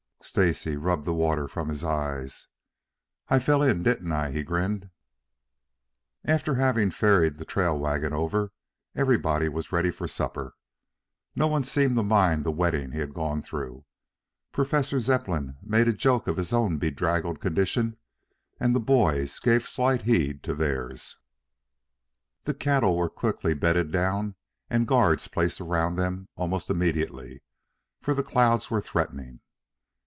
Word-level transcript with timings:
Stacy 0.23 0.75
rubbed 0.77 1.03
the 1.05 1.15
water 1.15 1.47
from 1.47 1.67
his 1.67 1.83
eyes. 1.83 2.47
"I 3.27 3.37
I 3.37 3.39
fell 3.39 3.63
in, 3.63 3.81
didn't 3.81 4.11
I?" 4.11 4.29
he 4.31 4.43
grinned. 4.43 4.91
After 6.23 6.55
having 6.55 6.91
ferried 6.91 7.35
the 7.37 7.43
trail 7.43 7.77
wagon 7.77 8.13
over, 8.13 8.53
everybody 8.95 9.49
was 9.49 9.71
ready 9.71 9.89
for 9.89 10.07
supper. 10.07 10.53
No 11.35 11.47
one 11.47 11.63
seemed 11.63 11.95
to 11.95 12.03
mind 12.03 12.43
the 12.43 12.51
wetting 12.51 12.91
he 12.91 12.99
had 12.99 13.15
gotten. 13.15 13.83
Professor 14.53 14.99
Zepplin 14.99 15.57
made 15.63 15.87
a 15.87 15.91
joke 15.91 16.27
of 16.27 16.37
his 16.37 16.53
own 16.53 16.77
bedraggled 16.77 17.41
condition, 17.41 17.97
and 18.59 18.75
the 18.75 18.79
boys 18.79 19.39
gave 19.39 19.67
slight 19.67 20.03
heed 20.03 20.43
to 20.43 20.53
theirs. 20.53 21.17
The 22.43 22.53
cattle 22.53 22.95
were 22.95 23.09
quickly 23.09 23.55
bedded 23.55 23.91
down 23.91 24.35
and 24.69 24.87
guards 24.87 25.27
placed 25.27 25.59
around 25.59 25.95
them 25.95 26.29
almost 26.35 26.69
immediately, 26.69 27.41
for 27.99 28.13
the 28.13 28.23
clouds 28.23 28.69
were 28.69 28.79
threatening. 28.81 29.39